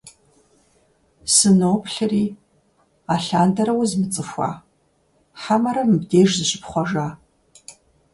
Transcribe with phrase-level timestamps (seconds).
[1.35, 2.25] Сыноплъри,
[3.13, 4.51] алъандэрэ узмыцӀыхуа,
[5.41, 7.07] хьэмэрэ мыбдеж зыщыпхъуэжа?!